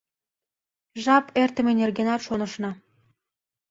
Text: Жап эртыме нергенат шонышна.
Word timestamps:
Жап 1.03 1.25
эртыме 1.41 1.71
нергенат 1.79 2.21
шонышна. 2.27 2.71